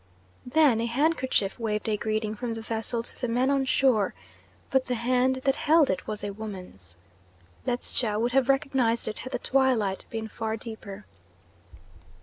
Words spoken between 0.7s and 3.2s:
a handkerchief waved a greeting from the vessel